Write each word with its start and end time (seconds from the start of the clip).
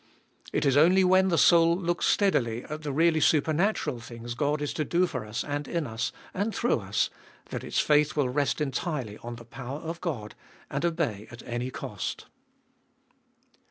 It 0.51 0.65
Is 0.65 0.77
only 0.77 1.03
when 1.03 1.27
the 1.27 1.37
soul 1.37 1.77
looks 1.77 2.07
steadily 2.07 2.63
at 2.63 2.81
the 2.81 2.91
really 2.91 3.19
supernatural 3.19 3.99
things 3.99 4.33
Bod 4.33 4.59
is 4.59 4.73
to 4.73 4.83
do 4.83 5.05
for 5.05 5.23
us 5.23 5.43
and 5.43 5.67
in 5.67 5.85
us 5.85 6.11
and 6.33 6.55
through 6.55 6.79
us, 6.79 7.11
that 7.51 7.63
its 7.63 7.79
faith 7.79 8.15
will 8.15 8.27
rest 8.27 8.59
entirely 8.59 9.19
on 9.19 9.35
the 9.35 9.45
power 9.45 9.77
of 9.77 10.01
Qod, 10.01 10.31
and 10.71 10.83
obey 10.83 11.27
at 11.29 11.43
any 11.43 11.69
cost. 11.69 12.25